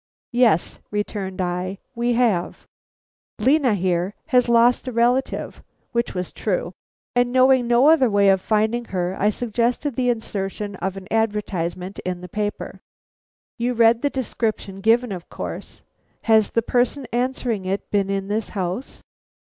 "Yes," 0.33 0.79
returned 0.89 1.41
I, 1.41 1.77
"we 1.93 2.13
have. 2.13 2.65
Lena 3.37 3.75
here, 3.75 4.15
has 4.29 4.49
lost 4.49 4.87
a 4.87 4.91
relative 4.91 5.61
(which 5.91 6.15
was 6.15 6.31
true), 6.31 6.73
and 7.15 7.31
knowing 7.31 7.67
no 7.67 7.87
other 7.87 8.09
way 8.09 8.29
of 8.29 8.41
finding 8.41 8.85
her, 8.85 9.15
I 9.19 9.29
suggested 9.29 9.95
the 9.95 10.09
insertion 10.09 10.75
of 10.77 10.97
an 10.97 11.07
advertisement 11.11 11.99
in 11.99 12.21
the 12.21 12.29
paper. 12.29 12.81
You 13.59 13.75
read 13.75 14.01
the 14.01 14.09
description 14.09 14.81
given, 14.81 15.11
of 15.11 15.29
course. 15.29 15.83
Has 16.23 16.49
the 16.49 16.63
person 16.63 17.05
answering 17.13 17.65
it 17.65 17.91
been 17.91 18.09
in 18.09 18.27
this 18.27 18.49
house?" 18.57 19.03